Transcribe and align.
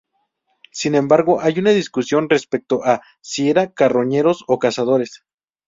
Sin 0.71 0.95
embargo, 0.95 1.41
hay 1.41 1.59
una 1.59 1.69
discusión 1.69 2.27
respecto 2.27 2.83
a 2.83 3.01
si 3.21 3.51
eran 3.51 3.67
carroñeros 3.67 4.43
o 4.47 4.57
cazadores. 4.57 5.21